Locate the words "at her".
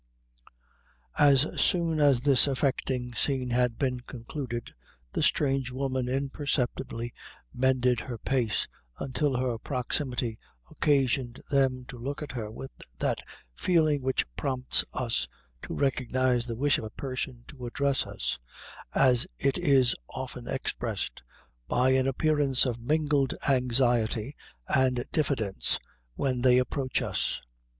12.23-12.49